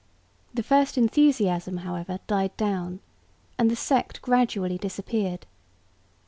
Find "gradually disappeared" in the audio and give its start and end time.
4.23-5.45